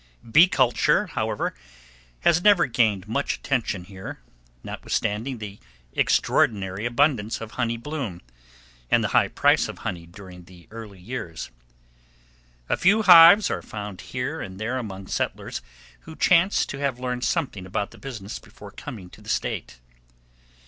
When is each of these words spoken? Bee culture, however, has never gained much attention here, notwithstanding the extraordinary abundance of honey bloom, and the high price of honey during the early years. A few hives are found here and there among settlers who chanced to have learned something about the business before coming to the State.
Bee 0.27 0.47
culture, 0.47 1.05
however, 1.05 1.53
has 2.21 2.41
never 2.41 2.65
gained 2.65 3.07
much 3.07 3.35
attention 3.35 3.83
here, 3.83 4.17
notwithstanding 4.63 5.37
the 5.37 5.59
extraordinary 5.93 6.87
abundance 6.87 7.39
of 7.39 7.51
honey 7.51 7.77
bloom, 7.77 8.19
and 8.89 9.03
the 9.03 9.09
high 9.09 9.27
price 9.27 9.67
of 9.67 9.77
honey 9.77 10.07
during 10.07 10.45
the 10.45 10.67
early 10.71 10.99
years. 10.99 11.51
A 12.67 12.77
few 12.77 13.03
hives 13.03 13.51
are 13.51 13.61
found 13.61 14.01
here 14.01 14.41
and 14.41 14.59
there 14.59 14.79
among 14.79 15.05
settlers 15.05 15.61
who 15.99 16.15
chanced 16.15 16.67
to 16.69 16.79
have 16.79 16.99
learned 16.99 17.23
something 17.23 17.67
about 17.67 17.91
the 17.91 17.99
business 17.99 18.39
before 18.39 18.71
coming 18.71 19.07
to 19.11 19.21
the 19.21 19.29
State. 19.29 19.79